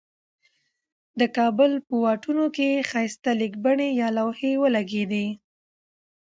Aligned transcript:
دې 1.17 1.27
کابل 1.37 1.71
په 1.87 1.93
واټونو 2.03 2.45
کې 2.55 2.85
ښایسته 2.89 3.31
لیکبڼي 3.41 3.89
یا 4.01 4.07
لوحی 4.17 4.51
ولګیدي. 4.63 5.27